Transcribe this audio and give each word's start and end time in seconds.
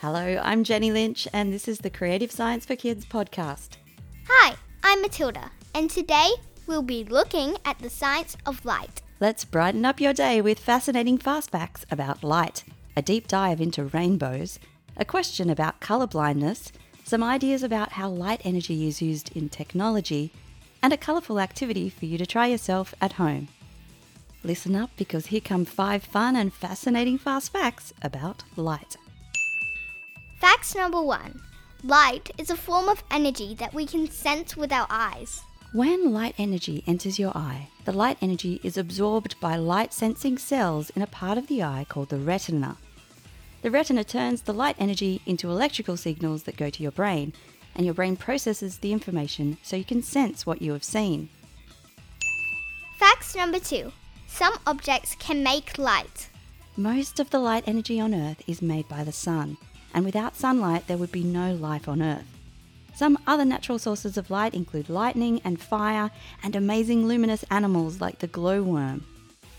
Hello, 0.00 0.40
I'm 0.42 0.64
Jenny 0.64 0.90
Lynch, 0.90 1.28
and 1.30 1.52
this 1.52 1.68
is 1.68 1.80
the 1.80 1.90
Creative 1.90 2.32
Science 2.32 2.64
for 2.64 2.74
Kids 2.74 3.04
podcast. 3.04 3.76
Hi, 4.26 4.56
I'm 4.82 5.02
Matilda, 5.02 5.50
and 5.74 5.90
today 5.90 6.30
we'll 6.66 6.80
be 6.80 7.04
looking 7.04 7.58
at 7.66 7.78
the 7.80 7.90
science 7.90 8.34
of 8.46 8.64
light. 8.64 9.02
Let's 9.20 9.44
brighten 9.44 9.84
up 9.84 10.00
your 10.00 10.14
day 10.14 10.40
with 10.40 10.58
fascinating 10.58 11.18
fast 11.18 11.50
facts 11.50 11.84
about 11.90 12.24
light, 12.24 12.64
a 12.96 13.02
deep 13.02 13.28
dive 13.28 13.60
into 13.60 13.84
rainbows, 13.84 14.58
a 14.96 15.04
question 15.04 15.50
about 15.50 15.80
colour 15.80 16.06
blindness, 16.06 16.72
some 17.04 17.22
ideas 17.22 17.62
about 17.62 17.92
how 17.92 18.08
light 18.08 18.40
energy 18.42 18.88
is 18.88 19.02
used 19.02 19.36
in 19.36 19.50
technology, 19.50 20.32
and 20.82 20.94
a 20.94 20.96
colourful 20.96 21.38
activity 21.38 21.90
for 21.90 22.06
you 22.06 22.16
to 22.16 22.24
try 22.24 22.46
yourself 22.46 22.94
at 23.02 23.12
home. 23.12 23.48
Listen 24.42 24.74
up 24.74 24.92
because 24.96 25.26
here 25.26 25.42
come 25.42 25.66
five 25.66 26.02
fun 26.02 26.36
and 26.36 26.54
fascinating 26.54 27.18
fast 27.18 27.52
facts 27.52 27.92
about 28.00 28.44
light. 28.56 28.96
Facts 30.40 30.74
number 30.74 31.02
one 31.02 31.38
Light 31.84 32.30
is 32.38 32.48
a 32.48 32.56
form 32.56 32.88
of 32.88 33.04
energy 33.10 33.54
that 33.56 33.74
we 33.74 33.84
can 33.84 34.10
sense 34.10 34.56
with 34.56 34.72
our 34.72 34.86
eyes. 34.88 35.42
When 35.74 36.14
light 36.14 36.34
energy 36.38 36.82
enters 36.86 37.18
your 37.18 37.36
eye, 37.36 37.68
the 37.84 37.92
light 37.92 38.16
energy 38.22 38.58
is 38.64 38.78
absorbed 38.78 39.38
by 39.38 39.56
light 39.56 39.92
sensing 39.92 40.38
cells 40.38 40.88
in 40.96 41.02
a 41.02 41.06
part 41.06 41.36
of 41.36 41.46
the 41.46 41.62
eye 41.62 41.84
called 41.86 42.08
the 42.08 42.16
retina. 42.16 42.78
The 43.60 43.70
retina 43.70 44.02
turns 44.02 44.40
the 44.40 44.54
light 44.54 44.76
energy 44.78 45.20
into 45.26 45.50
electrical 45.50 45.98
signals 45.98 46.44
that 46.44 46.56
go 46.56 46.70
to 46.70 46.82
your 46.82 46.92
brain, 46.92 47.34
and 47.74 47.84
your 47.84 47.94
brain 47.94 48.16
processes 48.16 48.78
the 48.78 48.94
information 48.94 49.58
so 49.62 49.76
you 49.76 49.84
can 49.84 50.02
sense 50.02 50.46
what 50.46 50.62
you 50.62 50.72
have 50.72 50.84
seen. 50.84 51.28
Facts 52.96 53.36
number 53.36 53.58
two 53.58 53.92
Some 54.26 54.54
objects 54.66 55.16
can 55.18 55.42
make 55.42 55.76
light. 55.76 56.30
Most 56.78 57.20
of 57.20 57.28
the 57.28 57.38
light 57.38 57.64
energy 57.66 58.00
on 58.00 58.14
Earth 58.14 58.42
is 58.46 58.62
made 58.62 58.88
by 58.88 59.04
the 59.04 59.12
sun, 59.12 59.58
and 59.94 60.04
without 60.04 60.36
sunlight, 60.36 60.86
there 60.86 60.96
would 60.96 61.12
be 61.12 61.24
no 61.24 61.54
life 61.54 61.88
on 61.88 62.02
Earth. 62.02 62.26
Some 62.94 63.18
other 63.26 63.44
natural 63.44 63.78
sources 63.78 64.16
of 64.16 64.30
light 64.30 64.54
include 64.54 64.90
lightning 64.90 65.40
and 65.44 65.60
fire 65.60 66.10
and 66.42 66.54
amazing 66.54 67.06
luminous 67.06 67.44
animals 67.50 68.00
like 68.00 68.18
the 68.18 68.26
glowworm. 68.26 69.06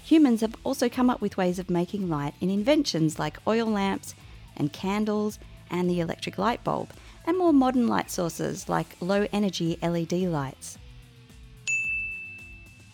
Humans 0.04 0.42
have 0.42 0.56
also 0.64 0.90
come 0.90 1.10
up 1.10 1.22
with 1.22 1.38
ways 1.38 1.58
of 1.58 1.70
making 1.70 2.10
light 2.10 2.34
in 2.42 2.50
inventions 2.50 3.18
like 3.18 3.40
oil 3.48 3.66
lamps 3.66 4.14
and 4.56 4.74
candles 4.74 5.40
and 5.72 5.90
the 5.90 6.00
electric 6.00 6.38
light 6.38 6.64
bulb, 6.64 6.90
and 7.26 7.38
more 7.38 7.54
modern 7.54 7.88
light 7.88 8.12
sources 8.12 8.68
like 8.68 8.98
low 9.00 9.26
energy 9.32 9.78
LED 9.82 10.12
lights. 10.14 10.78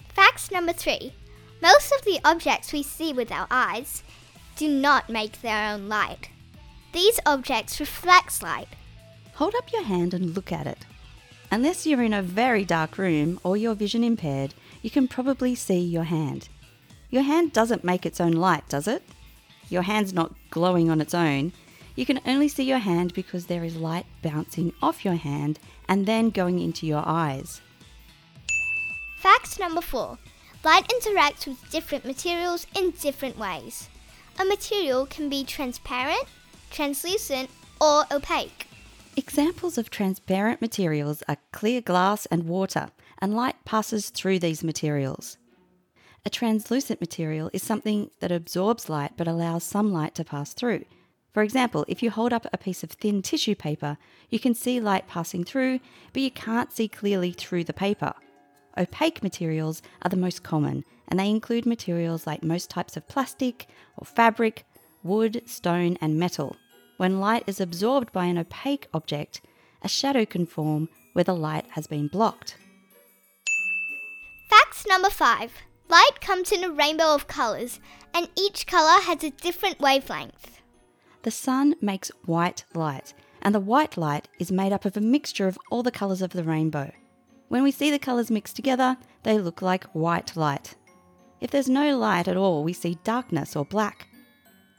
Facts 0.09 0.51
number 0.51 0.73
three 0.73 1.13
Most 1.61 1.91
of 1.91 2.05
the 2.05 2.19
objects 2.23 2.71
we 2.71 2.83
see 2.83 3.13
with 3.13 3.31
our 3.31 3.47
eyes 3.49 4.03
do 4.55 4.67
not 4.69 5.09
make 5.09 5.41
their 5.41 5.73
own 5.73 5.89
light. 5.89 6.29
These 6.93 7.19
objects 7.25 7.79
reflect 7.79 8.41
light. 8.41 8.69
Hold 9.35 9.55
up 9.55 9.71
your 9.71 9.83
hand 9.83 10.13
and 10.13 10.35
look 10.35 10.51
at 10.51 10.67
it. 10.67 10.85
Unless 11.51 11.85
you're 11.85 12.03
in 12.03 12.13
a 12.13 12.21
very 12.21 12.65
dark 12.65 12.97
room 12.97 13.39
or 13.43 13.55
you're 13.55 13.75
vision 13.75 14.03
impaired, 14.03 14.53
you 14.81 14.89
can 14.89 15.07
probably 15.07 15.55
see 15.55 15.79
your 15.79 16.03
hand. 16.03 16.49
Your 17.09 17.23
hand 17.23 17.53
doesn't 17.53 17.83
make 17.83 18.05
its 18.05 18.19
own 18.19 18.33
light, 18.33 18.67
does 18.67 18.87
it? 18.87 19.03
Your 19.69 19.83
hand's 19.83 20.13
not 20.13 20.33
glowing 20.49 20.89
on 20.89 20.99
its 20.99 21.13
own. 21.13 21.53
You 21.95 22.05
can 22.05 22.19
only 22.25 22.47
see 22.47 22.63
your 22.63 22.79
hand 22.79 23.13
because 23.13 23.45
there 23.45 23.63
is 23.63 23.75
light 23.75 24.05
bouncing 24.21 24.73
off 24.81 25.05
your 25.05 25.15
hand 25.15 25.59
and 25.87 26.05
then 26.05 26.29
going 26.29 26.59
into 26.59 26.85
your 26.85 27.03
eyes. 27.05 27.61
Fact 29.19 29.59
number 29.59 29.81
four 29.81 30.17
Light 30.63 30.87
interacts 30.89 31.47
with 31.47 31.71
different 31.71 32.03
materials 32.03 32.67
in 32.75 32.91
different 32.91 33.37
ways. 33.37 33.87
A 34.39 34.43
material 34.43 35.05
can 35.05 35.29
be 35.29 35.45
transparent, 35.45 36.25
translucent, 36.69 37.49
or 37.79 38.05
opaque. 38.11 38.67
Examples 39.15 39.77
of 39.77 39.89
transparent 39.89 40.61
materials 40.61 41.23
are 41.27 41.37
clear 41.51 41.81
glass 41.81 42.25
and 42.27 42.43
water, 42.43 42.89
and 43.19 43.35
light 43.35 43.55
passes 43.65 44.09
through 44.09 44.39
these 44.39 44.63
materials. 44.63 45.37
A 46.25 46.29
translucent 46.29 47.01
material 47.01 47.49
is 47.53 47.63
something 47.63 48.11
that 48.19 48.31
absorbs 48.31 48.89
light 48.89 49.13
but 49.17 49.27
allows 49.27 49.63
some 49.63 49.91
light 49.93 50.13
to 50.15 50.25
pass 50.25 50.53
through. 50.53 50.85
For 51.33 51.41
example, 51.41 51.85
if 51.87 52.01
you 52.03 52.11
hold 52.11 52.33
up 52.33 52.47
a 52.51 52.57
piece 52.57 52.83
of 52.83 52.91
thin 52.91 53.21
tissue 53.21 53.55
paper, 53.55 53.97
you 54.29 54.39
can 54.39 54.53
see 54.53 54.79
light 54.79 55.07
passing 55.07 55.43
through, 55.43 55.79
but 56.11 56.21
you 56.21 56.31
can't 56.31 56.71
see 56.71 56.87
clearly 56.87 57.31
through 57.31 57.63
the 57.63 57.73
paper. 57.73 58.13
Opaque 58.77 59.23
materials 59.23 59.81
are 60.01 60.09
the 60.09 60.17
most 60.17 60.43
common, 60.43 60.83
and 61.07 61.19
they 61.19 61.29
include 61.29 61.65
materials 61.65 62.27
like 62.27 62.43
most 62.43 62.69
types 62.69 62.97
of 62.97 63.07
plastic 63.07 63.67
or 63.97 64.05
fabric, 64.05 64.65
wood, 65.07 65.41
stone, 65.45 65.97
and 66.01 66.19
metal. 66.19 66.55
When 66.97 67.19
light 67.19 67.43
is 67.47 67.61
absorbed 67.61 68.11
by 68.11 68.25
an 68.25 68.37
opaque 68.37 68.87
object, 68.93 69.41
a 69.81 69.87
shadow 69.87 70.25
can 70.25 70.45
form 70.45 70.89
where 71.13 71.23
the 71.23 71.35
light 71.35 71.65
has 71.71 71.87
been 71.87 72.07
blocked. 72.07 72.57
Facts 74.49 74.85
number 74.87 75.09
five 75.09 75.53
Light 75.89 76.19
comes 76.19 76.51
in 76.51 76.65
a 76.65 76.69
rainbow 76.69 77.13
of 77.15 77.27
colours, 77.27 77.79
and 78.13 78.29
each 78.35 78.67
colour 78.67 79.01
has 79.01 79.23
a 79.23 79.29
different 79.29 79.79
wavelength. 79.79 80.61
The 81.23 81.31
sun 81.31 81.75
makes 81.79 82.11
white 82.25 82.65
light, 82.73 83.13
and 83.41 83.55
the 83.55 83.61
white 83.61 83.95
light 83.95 84.27
is 84.37 84.51
made 84.51 84.73
up 84.73 84.83
of 84.83 84.97
a 84.97 85.01
mixture 85.01 85.47
of 85.47 85.57
all 85.71 85.83
the 85.83 85.91
colours 85.91 86.21
of 86.21 86.31
the 86.31 86.43
rainbow. 86.43 86.91
When 87.47 87.63
we 87.63 87.71
see 87.71 87.89
the 87.89 87.99
colours 87.99 88.29
mixed 88.29 88.57
together, 88.57 88.97
they 89.23 89.39
look 89.39 89.61
like 89.61 89.85
white 89.93 90.35
light. 90.35 90.75
If 91.39 91.51
there's 91.51 91.69
no 91.69 91.97
light 91.97 92.27
at 92.27 92.35
all, 92.35 92.63
we 92.63 92.73
see 92.73 92.97
darkness 93.05 93.55
or 93.55 93.63
black. 93.63 94.07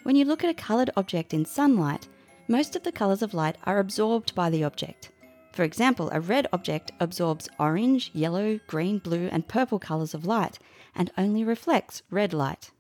When 0.09 0.17
you 0.17 0.25
look 0.25 0.43
at 0.43 0.49
a 0.49 0.55
coloured 0.55 0.89
object 0.97 1.35
in 1.35 1.45
sunlight, 1.45 2.09
most 2.49 2.75
of 2.75 2.83
the 2.83 2.91
colours 2.91 3.21
of 3.21 3.35
light 3.35 3.59
are 3.65 3.79
absorbed 3.79 4.35
by 4.35 4.49
the 4.49 4.65
object. 4.65 5.11
For 5.53 5.65
example, 5.65 6.09
a 6.15 6.19
red 6.19 6.47
object 6.51 6.93
absorbs 6.99 7.47
orange, 7.59 8.11
yellow, 8.15 8.59
green, 8.69 9.01
blue, 9.01 9.29
and 9.31 9.47
purple 9.47 9.79
colours 9.79 10.15
of 10.15 10.25
light 10.25 10.59
and 10.95 11.11
only 11.19 11.45
reflects 11.45 12.01
red 12.11 12.33
light. 12.33 12.71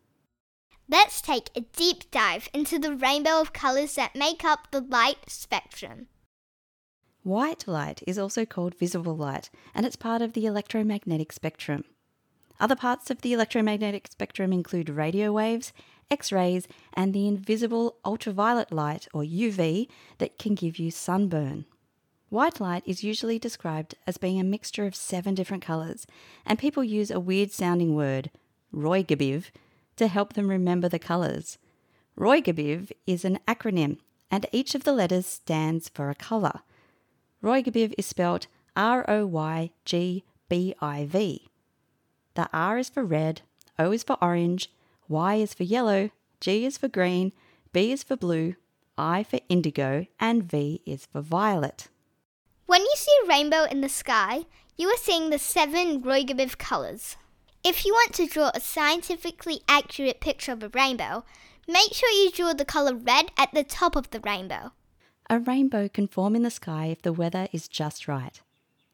Let's 0.88 1.20
take 1.20 1.50
a 1.54 1.60
deep 1.76 2.10
dive 2.10 2.48
into 2.54 2.78
the 2.78 2.96
rainbow 2.96 3.42
of 3.42 3.52
colours 3.52 3.94
that 3.96 4.16
make 4.16 4.42
up 4.42 4.68
the 4.70 4.80
light 4.80 5.28
spectrum. 5.28 6.06
White 7.24 7.68
light 7.68 8.02
is 8.06 8.18
also 8.18 8.46
called 8.46 8.74
visible 8.74 9.14
light, 9.14 9.50
and 9.74 9.84
it's 9.84 9.96
part 9.96 10.22
of 10.22 10.32
the 10.32 10.46
electromagnetic 10.46 11.32
spectrum. 11.32 11.84
Other 12.60 12.74
parts 12.74 13.10
of 13.10 13.20
the 13.20 13.32
electromagnetic 13.34 14.08
spectrum 14.10 14.52
include 14.52 14.88
radio 14.88 15.30
waves, 15.30 15.72
X 16.10 16.32
rays, 16.32 16.66
and 16.94 17.12
the 17.12 17.28
invisible 17.28 17.96
ultraviolet 18.04 18.72
light, 18.72 19.08
or 19.12 19.22
UV, 19.22 19.88
that 20.18 20.38
can 20.38 20.54
give 20.54 20.78
you 20.78 20.90
sunburn. 20.90 21.66
White 22.30 22.60
light 22.60 22.82
is 22.86 23.04
usually 23.04 23.38
described 23.38 23.94
as 24.06 24.18
being 24.18 24.38
a 24.38 24.44
mixture 24.44 24.86
of 24.86 24.94
seven 24.94 25.34
different 25.34 25.62
colours, 25.62 26.06
and 26.44 26.58
people 26.58 26.84
use 26.84 27.10
a 27.10 27.20
weird 27.20 27.52
sounding 27.52 27.94
word, 27.94 28.30
Roygbiv, 28.74 29.46
to 29.96 30.08
help 30.08 30.34
them 30.34 30.48
remember 30.48 30.88
the 30.88 30.98
colours. 30.98 31.58
Roygbiv 32.18 32.92
is 33.06 33.24
an 33.24 33.38
acronym, 33.48 33.98
and 34.30 34.46
each 34.52 34.74
of 34.74 34.84
the 34.84 34.92
letters 34.92 35.26
stands 35.26 35.88
for 35.88 36.10
a 36.10 36.14
colour. 36.14 36.60
Roygbiv 37.42 37.94
is 37.96 38.06
spelled 38.06 38.46
R 38.76 39.04
O 39.08 39.26
Y 39.26 39.70
G 39.84 40.24
B 40.48 40.74
I 40.80 41.06
V. 41.06 41.48
The 42.34 42.48
R 42.52 42.78
is 42.78 42.88
for 42.88 43.04
red, 43.04 43.42
O 43.78 43.90
is 43.92 44.02
for 44.02 44.16
orange, 44.22 44.70
Y 45.08 45.36
is 45.36 45.54
for 45.54 45.62
yellow, 45.62 46.10
G 46.40 46.64
is 46.64 46.76
for 46.76 46.88
green, 46.88 47.32
B 47.72 47.92
is 47.92 48.02
for 48.02 48.16
blue, 48.16 48.54
I 48.96 49.22
for 49.22 49.40
indigo, 49.48 50.06
and 50.20 50.42
V 50.42 50.82
is 50.84 51.06
for 51.06 51.20
violet. 51.20 51.88
When 52.66 52.82
you 52.82 52.92
see 52.96 53.12
a 53.24 53.28
rainbow 53.28 53.64
in 53.64 53.80
the 53.80 53.88
sky, 53.88 54.44
you 54.76 54.88
are 54.88 54.98
seeing 54.98 55.30
the 55.30 55.38
seven 55.38 56.02
Roygbiv 56.02 56.58
colours. 56.58 57.16
If 57.64 57.84
you 57.84 57.92
want 57.92 58.12
to 58.14 58.26
draw 58.26 58.50
a 58.54 58.60
scientifically 58.60 59.60
accurate 59.68 60.20
picture 60.20 60.52
of 60.52 60.62
a 60.62 60.68
rainbow, 60.68 61.24
make 61.66 61.94
sure 61.94 62.10
you 62.10 62.30
draw 62.30 62.52
the 62.52 62.64
colour 62.64 62.94
red 62.94 63.30
at 63.36 63.52
the 63.52 63.64
top 63.64 63.96
of 63.96 64.10
the 64.10 64.20
rainbow. 64.20 64.72
A 65.30 65.38
rainbow 65.38 65.88
can 65.88 66.06
form 66.06 66.36
in 66.36 66.42
the 66.42 66.50
sky 66.50 66.86
if 66.86 67.02
the 67.02 67.12
weather 67.12 67.48
is 67.52 67.68
just 67.68 68.06
right. 68.06 68.40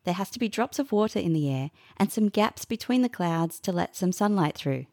There 0.04 0.14
has 0.14 0.30
to 0.30 0.38
be 0.38 0.48
drops 0.48 0.78
of 0.78 0.92
water 0.92 1.18
in 1.18 1.32
the 1.32 1.50
air 1.50 1.70
and 1.96 2.12
some 2.12 2.28
gaps 2.28 2.64
between 2.64 3.02
the 3.02 3.08
clouds 3.08 3.58
to 3.60 3.72
let 3.72 3.96
some 3.96 4.12
sunlight 4.12 4.54
through. 4.54 4.86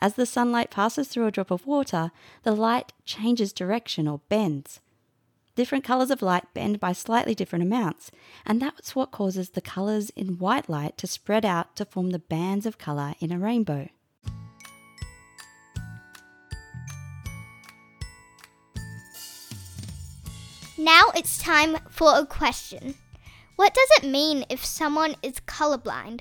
As 0.00 0.14
the 0.14 0.26
sunlight 0.26 0.70
passes 0.70 1.08
through 1.08 1.26
a 1.26 1.30
drop 1.30 1.50
of 1.50 1.66
water, 1.66 2.10
the 2.42 2.54
light 2.54 2.92
changes 3.04 3.52
direction 3.52 4.06
or 4.06 4.20
bends. 4.28 4.80
Different 5.54 5.84
colours 5.84 6.10
of 6.10 6.20
light 6.20 6.44
bend 6.52 6.78
by 6.80 6.92
slightly 6.92 7.34
different 7.34 7.62
amounts, 7.62 8.10
and 8.44 8.60
that's 8.60 8.94
what 8.94 9.10
causes 9.10 9.50
the 9.50 9.62
colours 9.62 10.10
in 10.10 10.38
white 10.38 10.68
light 10.68 10.98
to 10.98 11.06
spread 11.06 11.46
out 11.46 11.74
to 11.76 11.86
form 11.86 12.10
the 12.10 12.18
bands 12.18 12.66
of 12.66 12.76
colour 12.76 13.14
in 13.20 13.32
a 13.32 13.38
rainbow. 13.38 13.88
Now 20.76 21.04
it's 21.14 21.38
time 21.38 21.78
for 21.88 22.18
a 22.18 22.26
question. 22.26 22.96
What 23.56 23.72
does 23.72 23.88
it 23.96 24.06
mean 24.06 24.44
if 24.50 24.62
someone 24.62 25.16
is 25.22 25.40
colorblind? 25.46 26.20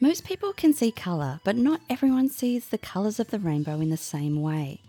Most 0.00 0.24
people 0.24 0.52
can 0.52 0.72
see 0.72 0.92
colour, 0.92 1.40
but 1.42 1.56
not 1.56 1.80
everyone 1.90 2.28
sees 2.28 2.66
the 2.66 2.78
colours 2.78 3.18
of 3.18 3.30
the 3.30 3.38
rainbow 3.40 3.80
in 3.80 3.90
the 3.90 3.96
same 3.96 4.40
way. 4.40 4.80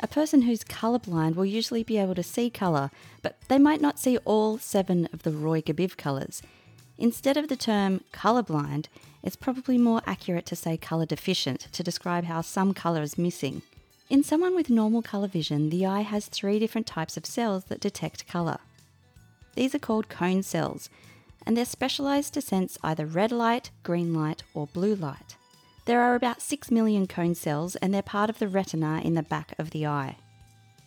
A 0.00 0.06
person 0.06 0.42
who's 0.42 0.64
colourblind 0.64 1.34
will 1.34 1.44
usually 1.44 1.82
be 1.82 1.98
able 1.98 2.14
to 2.14 2.22
see 2.22 2.48
colour, 2.48 2.90
but 3.20 3.36
they 3.48 3.58
might 3.58 3.82
not 3.82 3.98
see 3.98 4.16
all 4.24 4.56
seven 4.56 5.10
of 5.12 5.24
the 5.24 5.30
Roy 5.30 5.60
G 5.60 5.74
Biv 5.74 5.98
colours. 5.98 6.40
Instead 6.96 7.36
of 7.36 7.48
the 7.48 7.56
term 7.56 8.00
colourblind, 8.14 8.86
it's 9.22 9.36
probably 9.36 9.76
more 9.76 10.00
accurate 10.06 10.46
to 10.46 10.56
say 10.56 10.78
colour 10.78 11.04
deficient 11.04 11.68
to 11.72 11.82
describe 11.82 12.24
how 12.24 12.40
some 12.40 12.72
colour 12.72 13.02
is 13.02 13.18
missing. 13.18 13.60
In 14.08 14.22
someone 14.22 14.54
with 14.54 14.70
normal 14.70 15.02
colour 15.02 15.28
vision, 15.28 15.68
the 15.68 15.84
eye 15.84 16.00
has 16.00 16.28
three 16.28 16.58
different 16.58 16.86
types 16.86 17.18
of 17.18 17.26
cells 17.26 17.64
that 17.64 17.80
detect 17.80 18.26
colour. 18.26 18.58
These 19.54 19.74
are 19.74 19.80
called 19.80 20.08
cone 20.08 20.42
cells, 20.42 20.88
and 21.46 21.56
they're 21.56 21.64
specialised 21.64 22.34
to 22.34 22.40
sense 22.40 22.76
either 22.82 23.06
red 23.06 23.32
light, 23.32 23.70
green 23.82 24.12
light, 24.12 24.42
or 24.52 24.66
blue 24.66 24.94
light. 24.94 25.36
There 25.86 26.02
are 26.02 26.16
about 26.16 26.42
6 26.42 26.70
million 26.72 27.06
cone 27.06 27.36
cells, 27.36 27.76
and 27.76 27.94
they're 27.94 28.02
part 28.02 28.28
of 28.28 28.40
the 28.40 28.48
retina 28.48 29.00
in 29.04 29.14
the 29.14 29.22
back 29.22 29.54
of 29.56 29.70
the 29.70 29.86
eye. 29.86 30.16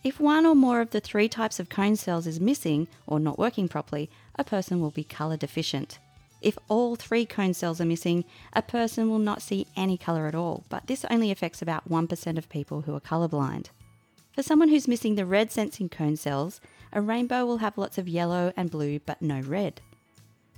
If 0.04 0.20
one 0.20 0.46
or 0.46 0.54
more 0.54 0.80
of 0.80 0.90
the 0.90 1.00
three 1.00 1.28
types 1.28 1.58
of 1.58 1.68
cone 1.68 1.96
cells 1.96 2.26
is 2.26 2.38
missing 2.38 2.86
or 3.06 3.18
not 3.18 3.38
working 3.38 3.68
properly, 3.68 4.10
a 4.36 4.44
person 4.44 4.80
will 4.80 4.90
be 4.90 5.04
colour 5.04 5.36
deficient. 5.36 5.98
If 6.42 6.56
all 6.68 6.96
three 6.96 7.26
cone 7.26 7.52
cells 7.54 7.80
are 7.80 7.86
missing, 7.86 8.24
a 8.52 8.62
person 8.62 9.10
will 9.10 9.18
not 9.18 9.42
see 9.42 9.66
any 9.76 9.98
colour 9.98 10.26
at 10.26 10.34
all, 10.34 10.64
but 10.68 10.86
this 10.86 11.04
only 11.10 11.30
affects 11.30 11.60
about 11.60 11.88
1% 11.88 12.38
of 12.38 12.48
people 12.48 12.82
who 12.82 12.94
are 12.94 13.00
colourblind. 13.00 13.66
For 14.34 14.42
someone 14.42 14.68
who's 14.68 14.88
missing 14.88 15.16
the 15.16 15.26
red 15.26 15.50
sensing 15.50 15.88
cone 15.88 16.16
cells, 16.16 16.60
a 16.92 17.02
rainbow 17.02 17.44
will 17.44 17.58
have 17.58 17.76
lots 17.76 17.98
of 17.98 18.08
yellow 18.08 18.52
and 18.56 18.70
blue 18.70 19.00
but 19.00 19.20
no 19.20 19.40
red. 19.40 19.80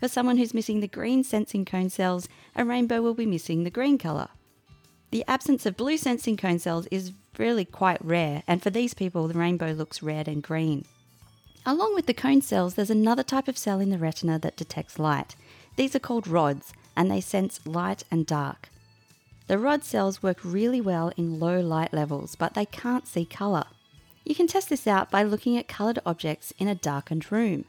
For 0.03 0.09
someone 0.09 0.37
who's 0.37 0.53
missing 0.53 0.81
the 0.81 0.89
green 0.89 1.23
sensing 1.23 1.65
cone 1.65 1.89
cells, 1.89 2.29
a 2.57 2.65
rainbow 2.65 3.01
will 3.01 3.15
be 3.15 3.25
missing 3.25 3.63
the 3.63 3.71
green 3.71 3.99
colour. 3.99 4.31
The 5.13 5.25
absence 5.29 5.65
of 5.65 5.77
blue 5.77 5.97
sensing 5.97 6.37
cone 6.37 6.59
cells 6.59 6.89
is 6.91 7.13
really 7.39 7.65
quite 7.65 8.05
rare, 8.05 8.43
and 8.49 8.61
for 8.61 8.69
these 8.69 8.95
people, 8.95 9.29
the 9.29 9.39
rainbow 9.39 9.71
looks 9.71 10.03
red 10.03 10.27
and 10.27 10.43
green. 10.43 10.87
Along 11.65 11.95
with 11.95 12.07
the 12.07 12.15
cone 12.15 12.43
cells, 12.43 12.75
there's 12.75 12.91
another 12.91 13.23
type 13.23 13.47
of 13.47 13.57
cell 13.57 13.79
in 13.79 13.91
the 13.91 13.97
retina 13.97 14.41
that 14.41 14.57
detects 14.57 14.99
light. 14.99 15.37
These 15.77 15.95
are 15.95 16.01
called 16.01 16.27
rods, 16.27 16.73
and 16.97 17.09
they 17.09 17.21
sense 17.21 17.65
light 17.65 18.03
and 18.11 18.27
dark. 18.27 18.71
The 19.47 19.57
rod 19.57 19.85
cells 19.85 20.21
work 20.21 20.39
really 20.43 20.81
well 20.81 21.13
in 21.17 21.39
low 21.39 21.61
light 21.61 21.95
levels, 21.95 22.35
but 22.35 22.55
they 22.55 22.67
can't 22.67 23.07
see 23.07 23.25
colour. 23.25 23.67
You 24.25 24.35
can 24.35 24.49
test 24.49 24.69
this 24.69 24.89
out 24.89 25.13
by 25.13 25.23
looking 25.23 25.57
at 25.57 25.69
coloured 25.69 26.01
objects 26.05 26.53
in 26.59 26.67
a 26.67 26.75
darkened 26.75 27.31
room. 27.31 27.67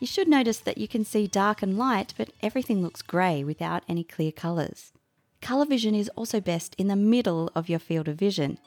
You 0.00 0.06
should 0.06 0.28
notice 0.28 0.58
that 0.58 0.78
you 0.78 0.88
can 0.88 1.04
see 1.04 1.26
dark 1.26 1.62
and 1.62 1.76
light, 1.76 2.14
but 2.16 2.32
everything 2.42 2.82
looks 2.82 3.02
grey 3.02 3.44
without 3.44 3.82
any 3.86 4.02
clear 4.02 4.32
colours. 4.32 4.94
Colour 5.42 5.66
vision 5.66 5.94
is 5.94 6.08
also 6.16 6.40
best 6.40 6.74
in 6.76 6.88
the 6.88 6.96
middle 6.96 7.50
of 7.54 7.68
your 7.68 7.78
field 7.78 8.08
of 8.08 8.16
vision. 8.16 8.58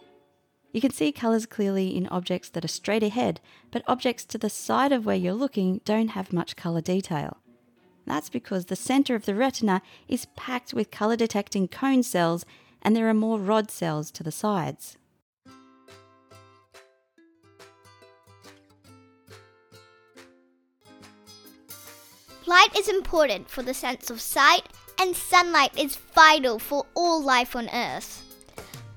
You 0.72 0.80
can 0.80 0.92
see 0.92 1.12
colours 1.12 1.48
clearly 1.48 1.98
in 1.98 2.08
objects 2.08 2.50
that 2.50 2.64
are 2.64 2.70
straight 2.70 3.02
ahead, 3.02 3.42
but 3.72 3.84
objects 3.88 4.26
to 4.26 4.38
the 4.38 4.50
side 4.50 4.92
of 4.92 5.08
where 5.08 5.16
you're 5.16 5.34
looking 5.34 5.82
don't 5.86 6.10
have 6.10 6.32
much 6.32 6.56
colour 6.56 6.82
detail. 6.82 7.38
That's 8.06 8.30
because 8.30 8.66
the 8.66 8.76
centre 8.76 9.16
of 9.16 9.26
the 9.26 9.34
retina 9.34 9.82
is 10.08 10.28
packed 10.36 10.72
with 10.74 10.92
colour 10.92 11.16
detecting 11.16 11.68
cone 11.68 12.04
cells 12.04 12.46
and 12.84 12.96
there 12.96 13.10
are 13.10 13.14
more 13.14 13.40
rod 13.40 13.72
cells 13.72 14.12
to 14.12 14.24
the 14.24 14.32
sides. 14.32 14.98
Light 22.46 22.78
is 22.78 22.90
important 22.90 23.50
for 23.50 23.64
the 23.64 23.74
sense 23.74 24.10
of 24.10 24.20
sight, 24.20 24.64
and 25.00 25.16
sunlight 25.16 25.78
is 25.80 25.96
vital 25.96 26.60
for 26.60 26.86
all 26.94 27.24
life 27.24 27.56
on 27.56 27.70
Earth. 27.74 28.22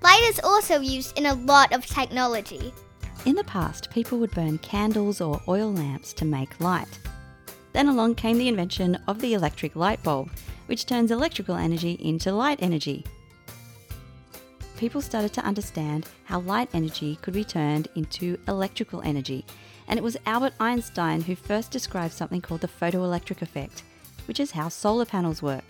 Light 0.02 0.22
is 0.24 0.40
also 0.42 0.80
used 0.80 1.16
in 1.16 1.26
a 1.26 1.34
lot 1.34 1.72
of 1.72 1.86
technology. 1.86 2.72
In 3.24 3.36
the 3.36 3.44
past, 3.44 3.88
people 3.90 4.18
would 4.18 4.32
burn 4.32 4.58
candles 4.58 5.20
or 5.20 5.40
oil 5.46 5.72
lamps 5.72 6.12
to 6.14 6.24
make 6.24 6.60
light. 6.60 6.98
Then 7.72 7.88
along 7.88 8.16
came 8.16 8.36
the 8.36 8.48
invention 8.48 8.98
of 9.06 9.20
the 9.20 9.34
electric 9.34 9.76
light 9.76 10.02
bulb, 10.02 10.30
which 10.66 10.86
turns 10.86 11.12
electrical 11.12 11.54
energy 11.54 11.92
into 12.02 12.32
light 12.32 12.58
energy. 12.60 13.04
People 14.76 15.00
started 15.00 15.32
to 15.34 15.44
understand 15.44 16.08
how 16.24 16.40
light 16.40 16.68
energy 16.74 17.16
could 17.22 17.34
be 17.34 17.44
turned 17.44 17.86
into 17.94 18.38
electrical 18.48 19.02
energy, 19.02 19.44
and 19.88 19.98
it 19.98 20.02
was 20.02 20.16
Albert 20.26 20.54
Einstein 20.60 21.22
who 21.22 21.36
first 21.36 21.70
described 21.70 22.14
something 22.14 22.40
called 22.40 22.60
the 22.60 22.68
photoelectric 22.68 23.42
effect, 23.42 23.82
which 24.26 24.40
is 24.40 24.52
how 24.52 24.68
solar 24.68 25.04
panels 25.04 25.42
work. 25.42 25.64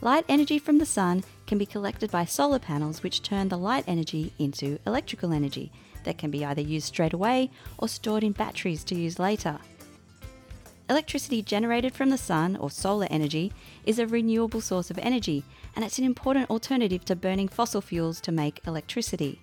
Light 0.00 0.24
energy 0.28 0.58
from 0.58 0.78
the 0.78 0.86
sun 0.86 1.24
can 1.46 1.56
be 1.56 1.66
collected 1.66 2.10
by 2.10 2.24
solar 2.24 2.58
panels, 2.58 3.02
which 3.02 3.22
turn 3.22 3.48
the 3.48 3.56
light 3.56 3.84
energy 3.86 4.32
into 4.38 4.78
electrical 4.86 5.32
energy 5.32 5.72
that 6.04 6.18
can 6.18 6.30
be 6.30 6.44
either 6.44 6.60
used 6.60 6.86
straight 6.86 7.12
away 7.12 7.50
or 7.78 7.88
stored 7.88 8.22
in 8.22 8.32
batteries 8.32 8.84
to 8.84 8.94
use 8.94 9.18
later. 9.18 9.58
Electricity 10.90 11.40
generated 11.40 11.94
from 11.94 12.10
the 12.10 12.18
sun 12.18 12.56
or 12.56 12.70
solar 12.70 13.06
energy 13.08 13.50
is 13.86 13.98
a 13.98 14.06
renewable 14.06 14.60
source 14.60 14.90
of 14.90 14.98
energy, 14.98 15.42
and 15.74 15.82
it's 15.82 15.98
an 15.98 16.04
important 16.04 16.50
alternative 16.50 17.04
to 17.06 17.16
burning 17.16 17.48
fossil 17.48 17.80
fuels 17.80 18.20
to 18.20 18.30
make 18.30 18.60
electricity. 18.66 19.40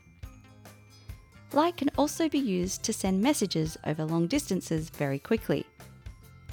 Light 1.53 1.75
can 1.75 1.91
also 1.97 2.29
be 2.29 2.39
used 2.39 2.81
to 2.83 2.93
send 2.93 3.21
messages 3.21 3.77
over 3.85 4.05
long 4.05 4.27
distances 4.27 4.89
very 4.89 5.19
quickly. 5.19 5.65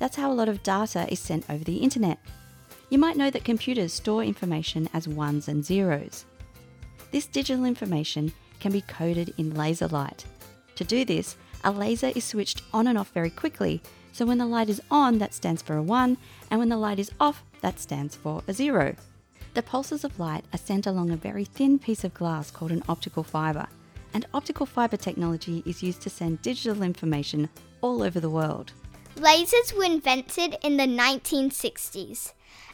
That's 0.00 0.16
how 0.16 0.32
a 0.32 0.34
lot 0.34 0.48
of 0.48 0.62
data 0.64 1.06
is 1.10 1.20
sent 1.20 1.48
over 1.48 1.62
the 1.62 1.76
internet. 1.76 2.18
You 2.90 2.98
might 2.98 3.16
know 3.16 3.30
that 3.30 3.44
computers 3.44 3.92
store 3.92 4.24
information 4.24 4.88
as 4.92 5.06
ones 5.06 5.46
and 5.46 5.64
zeros. 5.64 6.24
This 7.12 7.26
digital 7.26 7.64
information 7.64 8.32
can 8.58 8.72
be 8.72 8.80
coded 8.80 9.34
in 9.38 9.54
laser 9.54 9.86
light. 9.86 10.24
To 10.74 10.84
do 10.84 11.04
this, 11.04 11.36
a 11.62 11.70
laser 11.70 12.12
is 12.16 12.24
switched 12.24 12.62
on 12.72 12.88
and 12.88 12.98
off 12.98 13.12
very 13.12 13.30
quickly, 13.30 13.80
so 14.12 14.26
when 14.26 14.38
the 14.38 14.46
light 14.46 14.68
is 14.68 14.82
on, 14.90 15.18
that 15.18 15.34
stands 15.34 15.62
for 15.62 15.76
a 15.76 15.82
1, 15.82 16.16
and 16.50 16.58
when 16.58 16.68
the 16.68 16.76
light 16.76 16.98
is 16.98 17.12
off, 17.20 17.44
that 17.60 17.78
stands 17.78 18.16
for 18.16 18.42
a 18.48 18.52
0. 18.52 18.96
The 19.54 19.62
pulses 19.62 20.02
of 20.02 20.18
light 20.18 20.44
are 20.52 20.58
sent 20.58 20.86
along 20.86 21.10
a 21.10 21.16
very 21.16 21.44
thin 21.44 21.78
piece 21.78 22.04
of 22.04 22.14
glass 22.14 22.50
called 22.50 22.72
an 22.72 22.82
optical 22.88 23.22
fibre, 23.22 23.68
and 24.14 24.26
optical 24.34 24.66
fibre 24.66 24.96
technology 24.96 25.62
is 25.66 25.82
used 25.82 26.00
to 26.02 26.10
send 26.10 26.42
digital 26.42 26.82
information 26.82 27.48
all 27.80 28.02
over 28.02 28.20
the 28.20 28.30
world. 28.30 28.72
Lasers 29.16 29.72
were 29.76 29.84
invented 29.84 30.56
in 30.62 30.76
the 30.76 30.84
1960s, 30.84 32.32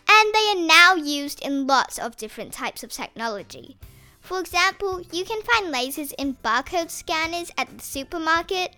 and 0.09 0.35
they 0.35 0.49
are 0.51 0.67
now 0.67 0.95
used 0.95 1.43
in 1.43 1.67
lots 1.67 1.99
of 1.99 2.17
different 2.17 2.53
types 2.53 2.83
of 2.83 2.93
technology. 2.93 3.77
For 4.21 4.41
example, 4.41 5.03
you 5.13 5.25
can 5.25 5.43
find 5.43 5.73
lasers 5.73 6.13
in 6.19 6.37
barcode 6.45 6.91
scanners 6.91 7.51
at 7.59 7.69
the 7.69 7.83
supermarket 7.83 8.75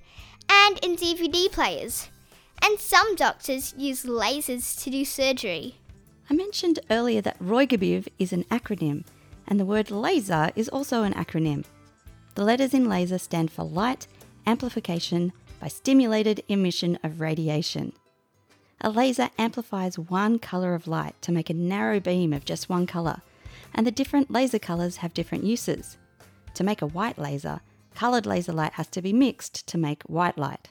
and 0.49 0.78
in 0.78 0.97
DVD 0.97 1.50
players. 1.50 2.09
And 2.62 2.81
some 2.81 3.14
doctors 3.14 3.75
use 3.76 4.04
lasers 4.04 4.83
to 4.83 4.90
do 4.90 5.04
surgery. 5.04 5.76
I 6.28 6.35
mentioned 6.35 6.81
earlier 6.90 7.21
that 7.21 7.37
Roy 7.38 7.66
G 7.66 7.76
Biv 7.76 8.09
is 8.19 8.33
an 8.33 8.45
acronym, 8.45 9.04
and 9.47 9.61
the 9.61 9.64
word 9.64 9.90
laser 9.90 10.50
is 10.57 10.69
also 10.69 11.02
an 11.04 11.14
acronym. 11.14 11.64
The 12.37 12.45
letters 12.45 12.75
in 12.75 12.87
laser 12.87 13.16
stand 13.16 13.50
for 13.50 13.64
light 13.64 14.07
amplification 14.47 15.33
by 15.59 15.69
stimulated 15.69 16.45
emission 16.49 16.99
of 17.02 17.19
radiation. 17.19 17.95
A 18.83 18.90
laser 18.90 19.31
amplifies 19.38 19.99
one 19.99 20.38
colour 20.38 20.75
of 20.75 20.87
light 20.87 21.14
to 21.23 21.33
make 21.33 21.49
a 21.49 21.55
narrow 21.55 21.99
beam 21.99 22.35
of 22.35 22.45
just 22.45 22.69
one 22.69 22.87
colour, 22.87 23.23
and 23.73 23.87
the 23.87 23.90
different 23.90 24.31
laser 24.31 24.59
colours 24.59 24.99
have 24.99 25.14
different 25.14 25.45
uses. 25.45 25.97
To 26.52 26.62
make 26.62 26.83
a 26.83 26.87
white 26.87 27.16
laser, 27.19 27.62
coloured 27.95 28.26
laser 28.26 28.52
light 28.52 28.75
has 28.75 28.88
to 28.88 29.00
be 29.00 29.14
mixed 29.14 29.66
to 29.69 29.78
make 29.78 30.02
white 30.02 30.37
light. 30.37 30.69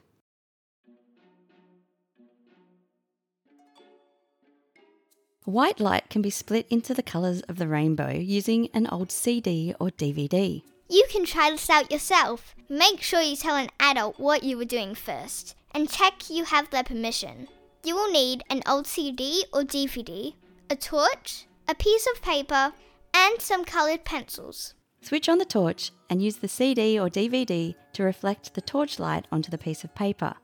White 5.46 5.80
light 5.80 6.12
can 6.12 6.22
be 6.22 6.30
split 6.30 6.68
into 6.70 6.94
the 6.94 7.02
colours 7.02 7.42
of 7.42 7.58
the 7.58 7.68
rainbow 7.68 8.12
using 8.12 8.70
an 8.76 8.86
old 8.86 9.12
CD 9.12 9.74
or 9.80 9.90
DVD. 9.90 10.62
You 10.90 11.06
can 11.10 11.26
try 11.26 11.52
this 11.52 11.70
out 11.70 11.92
yourself. 11.92 12.56
Make 12.70 13.02
sure 13.02 13.22
you 13.22 13.36
tell 13.36 13.56
an 13.56 13.70
adult 13.80 14.20
what 14.20 14.44
you 14.44 14.58
were 14.58 14.66
doing 14.66 14.96
first 14.96 15.56
and 15.74 15.90
check 15.90 16.30
you 16.30 16.46
have 16.46 16.70
their 16.70 16.84
permission. 16.84 17.48
You 17.84 17.96
will 17.96 18.12
need 18.12 18.44
an 18.50 18.62
old 18.68 18.88
CD 18.88 19.46
or 19.54 19.62
DVD, 19.62 20.34
a 20.70 20.76
torch, 20.76 21.46
a 21.68 21.76
piece 21.76 22.08
of 22.08 22.22
paper, 22.22 22.74
and 23.14 23.42
some 23.42 23.66
coloured 23.66 24.06
pencils. 24.06 24.74
Switch 25.02 25.30
on 25.30 25.38
the 25.38 25.46
torch 25.46 25.92
and 26.10 26.22
use 26.22 26.38
the 26.38 26.48
CD 26.48 27.00
or 27.00 27.10
DVD 27.10 27.76
to 27.94 28.04
reflect 28.04 28.54
the 28.54 28.62
torch 28.62 29.00
light 29.00 29.28
onto 29.32 29.52
the 29.52 29.58
piece 29.58 29.84
of 29.84 29.94
paper. 29.96 30.36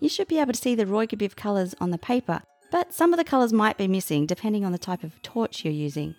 You 0.00 0.08
should 0.08 0.28
be 0.28 0.38
able 0.38 0.52
to 0.52 0.60
see 0.60 0.74
the 0.74 0.86
Roy 0.86 1.06
G 1.06 1.16
colours 1.28 1.74
on 1.80 1.90
the 1.90 1.98
paper 1.98 2.42
but 2.70 2.94
some 2.94 3.12
of 3.12 3.18
the 3.18 3.24
colours 3.24 3.52
might 3.52 3.76
be 3.76 3.88
missing 3.88 4.26
depending 4.26 4.64
on 4.64 4.72
the 4.72 4.78
type 4.78 5.02
of 5.02 5.20
torch 5.22 5.64
you're 5.64 5.74
using. 5.74 6.14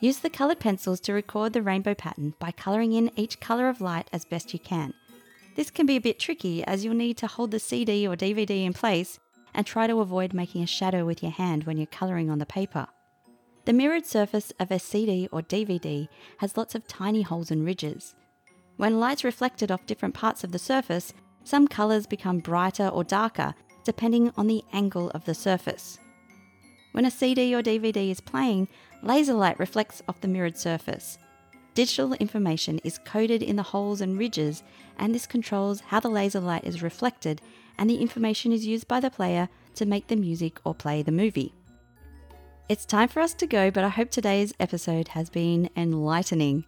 Use 0.00 0.18
the 0.18 0.30
coloured 0.30 0.60
pencils 0.60 1.00
to 1.00 1.12
record 1.12 1.52
the 1.52 1.62
rainbow 1.62 1.94
pattern 1.94 2.34
by 2.38 2.52
colouring 2.52 2.92
in 2.92 3.10
each 3.16 3.40
colour 3.40 3.68
of 3.68 3.80
light 3.80 4.08
as 4.12 4.24
best 4.24 4.52
you 4.52 4.60
can. 4.60 4.94
This 5.56 5.70
can 5.70 5.86
be 5.86 5.96
a 5.96 6.00
bit 6.00 6.20
tricky 6.20 6.62
as 6.62 6.84
you'll 6.84 6.94
need 6.94 7.16
to 7.16 7.26
hold 7.26 7.50
the 7.50 7.58
CD 7.58 8.06
or 8.06 8.14
DVD 8.14 8.64
in 8.64 8.72
place 8.72 9.18
and 9.54 9.66
try 9.66 9.88
to 9.88 10.00
avoid 10.00 10.32
making 10.32 10.62
a 10.62 10.68
shadow 10.68 11.04
with 11.04 11.20
your 11.20 11.32
hand 11.32 11.64
when 11.64 11.76
you're 11.76 11.86
colouring 11.86 12.30
on 12.30 12.38
the 12.38 12.46
paper. 12.46 12.86
The 13.64 13.72
mirrored 13.72 14.06
surface 14.06 14.52
of 14.60 14.70
a 14.70 14.78
CD 14.78 15.28
or 15.32 15.42
DVD 15.42 16.08
has 16.38 16.56
lots 16.56 16.76
of 16.76 16.86
tiny 16.86 17.22
holes 17.22 17.50
and 17.50 17.66
ridges. 17.66 18.14
When 18.76 19.00
light's 19.00 19.24
reflected 19.24 19.72
off 19.72 19.84
different 19.86 20.14
parts 20.14 20.44
of 20.44 20.52
the 20.52 20.60
surface, 20.60 21.12
some 21.42 21.66
colours 21.66 22.06
become 22.06 22.38
brighter 22.38 22.86
or 22.86 23.02
darker 23.02 23.54
depending 23.82 24.30
on 24.36 24.46
the 24.46 24.62
angle 24.72 25.10
of 25.10 25.24
the 25.24 25.34
surface. 25.34 25.98
When 26.92 27.04
a 27.04 27.10
CD 27.10 27.54
or 27.54 27.62
DVD 27.62 28.10
is 28.10 28.20
playing, 28.20 28.68
laser 29.02 29.34
light 29.34 29.58
reflects 29.58 30.02
off 30.08 30.20
the 30.20 30.28
mirrored 30.28 30.56
surface. 30.56 31.18
Digital 31.74 32.14
information 32.14 32.80
is 32.82 32.98
coded 33.04 33.42
in 33.42 33.56
the 33.56 33.62
holes 33.62 34.00
and 34.00 34.18
ridges, 34.18 34.62
and 34.98 35.14
this 35.14 35.26
controls 35.26 35.80
how 35.80 36.00
the 36.00 36.08
laser 36.08 36.40
light 36.40 36.64
is 36.64 36.82
reflected, 36.82 37.40
and 37.78 37.88
the 37.88 37.98
information 37.98 38.52
is 38.52 38.66
used 38.66 38.88
by 38.88 38.98
the 38.98 39.10
player 39.10 39.48
to 39.76 39.86
make 39.86 40.08
the 40.08 40.16
music 40.16 40.60
or 40.64 40.74
play 40.74 41.02
the 41.02 41.12
movie. 41.12 41.54
It's 42.68 42.84
time 42.84 43.08
for 43.08 43.20
us 43.20 43.32
to 43.34 43.46
go, 43.46 43.70
but 43.70 43.84
I 43.84 43.88
hope 43.88 44.10
today's 44.10 44.52
episode 44.58 45.08
has 45.08 45.30
been 45.30 45.70
enlightening. 45.76 46.64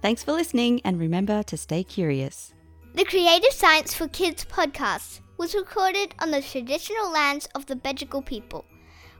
Thanks 0.00 0.22
for 0.22 0.32
listening, 0.32 0.80
and 0.84 1.00
remember 1.00 1.42
to 1.42 1.56
stay 1.56 1.82
curious. 1.82 2.54
The 2.94 3.04
Creative 3.04 3.52
Science 3.52 3.92
for 3.92 4.08
Kids 4.08 4.44
podcast 4.44 5.20
was 5.36 5.54
recorded 5.54 6.14
on 6.20 6.30
the 6.30 6.40
traditional 6.40 7.10
lands 7.10 7.46
of 7.54 7.66
the 7.66 7.76
Bedegal 7.76 8.24
people. 8.24 8.64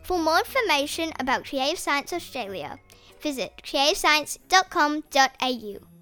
For 0.06 0.18
more 0.20 0.38
information 0.38 1.12
about 1.18 1.46
Creative 1.46 1.80
Science 1.80 2.12
Australia, 2.12 2.78
visit 3.20 3.60
creativescience.com.au. 3.64 5.95